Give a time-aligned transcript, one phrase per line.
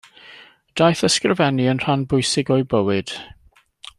[0.79, 3.17] Daeth ysgrifennu yn rhan bwysig o'i bywyd.